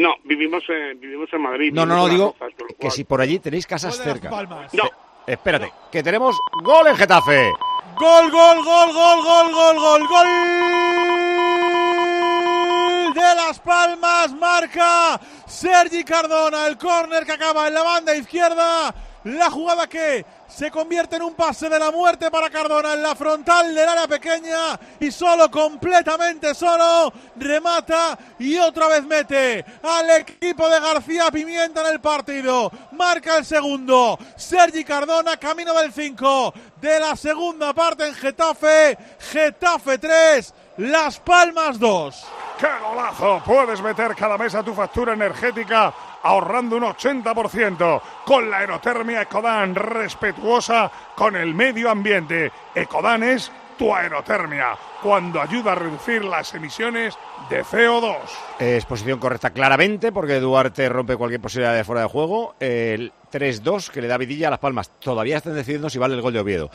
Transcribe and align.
No, 0.00 0.14
vivimos 0.24 0.62
en, 0.70 0.98
vivimos 0.98 1.28
en 1.30 1.42
Madrid. 1.42 1.72
No, 1.74 1.84
no, 1.84 1.94
no, 1.94 2.08
digo 2.08 2.34
que 2.68 2.74
cual- 2.74 2.90
si 2.92 3.04
por 3.04 3.20
allí 3.20 3.38
tenéis 3.38 3.66
casas 3.66 3.96
cerca. 3.98 4.30
No, 4.72 4.84
Espérate, 5.26 5.70
que 5.92 6.02
tenemos 6.02 6.36
gol 6.62 6.86
en 6.86 6.96
Getafe. 6.96 7.52
Gol, 7.98 8.30
gol, 8.30 8.64
gol, 8.64 8.92
gol, 8.94 9.22
gol, 9.22 9.52
gol, 9.52 9.76
gol, 9.78 10.08
gol 10.08 10.26
de 13.14 13.34
Las 13.34 13.58
Palmas, 13.60 14.32
marca 14.34 15.20
Sergi 15.46 16.02
Cardona, 16.04 16.66
el 16.66 16.78
córner 16.78 17.26
que 17.26 17.32
acaba 17.32 17.68
en 17.68 17.74
la 17.74 17.82
banda 17.82 18.16
izquierda, 18.16 18.94
la 19.24 19.50
jugada 19.50 19.86
que 19.86 20.24
se 20.48 20.70
convierte 20.70 21.16
en 21.16 21.22
un 21.22 21.34
pase 21.34 21.68
de 21.68 21.78
la 21.78 21.90
muerte 21.90 22.30
para 22.30 22.50
Cardona 22.50 22.94
en 22.94 23.02
la 23.02 23.14
frontal 23.14 23.74
del 23.74 23.88
área 23.88 24.08
pequeña 24.08 24.78
y 24.98 25.10
solo, 25.10 25.50
completamente 25.50 26.54
solo, 26.54 27.12
remata 27.36 28.18
y 28.38 28.56
otra 28.58 28.88
vez 28.88 29.04
mete 29.04 29.64
al 29.82 30.10
equipo 30.10 30.68
de 30.68 30.80
García 30.80 31.30
Pimienta 31.30 31.82
en 31.82 31.94
el 31.94 32.00
partido. 32.00 32.70
Marca 32.92 33.38
el 33.38 33.44
segundo, 33.44 34.18
Sergi 34.36 34.84
Cardona, 34.84 35.36
camino 35.36 35.74
del 35.74 35.92
5 35.92 36.54
de 36.80 37.00
la 37.00 37.16
segunda 37.16 37.72
parte 37.72 38.06
en 38.06 38.14
Getafe, 38.14 38.98
Getafe 39.18 39.98
3, 39.98 40.54
Las 40.78 41.20
Palmas 41.20 41.78
2. 41.78 42.39
¡Qué 42.60 42.66
golazo! 42.86 43.42
Puedes 43.42 43.80
meter 43.80 44.14
cada 44.14 44.36
mes 44.36 44.54
a 44.54 44.62
tu 44.62 44.74
factura 44.74 45.14
energética 45.14 45.94
ahorrando 46.22 46.76
un 46.76 46.82
80% 46.82 48.02
con 48.26 48.50
la 48.50 48.58
aerotermia 48.58 49.22
Ecodan, 49.22 49.74
respetuosa 49.74 50.90
con 51.16 51.36
el 51.36 51.54
medio 51.54 51.88
ambiente. 51.90 52.52
Ecodan 52.74 53.22
es 53.22 53.50
tu 53.78 53.94
aerotermia, 53.94 54.76
cuando 55.02 55.40
ayuda 55.40 55.72
a 55.72 55.74
reducir 55.74 56.22
las 56.22 56.52
emisiones 56.52 57.16
de 57.48 57.64
CO2. 57.64 58.18
Es 58.58 58.84
posición 58.84 59.18
correcta 59.18 59.48
claramente 59.48 60.12
porque 60.12 60.38
Duarte 60.38 60.86
rompe 60.90 61.16
cualquier 61.16 61.40
posibilidad 61.40 61.74
de 61.74 61.82
fuera 61.82 62.02
de 62.02 62.08
juego. 62.08 62.56
El 62.60 63.10
3-2 63.32 63.88
que 63.88 64.02
le 64.02 64.08
da 64.08 64.18
vidilla 64.18 64.48
a 64.48 64.50
Las 64.50 64.60
Palmas. 64.60 64.90
Todavía 65.00 65.38
están 65.38 65.54
decidiendo 65.54 65.88
si 65.88 65.98
vale 65.98 66.14
el 66.14 66.20
gol 66.20 66.34
de 66.34 66.40
Oviedo. 66.40 66.70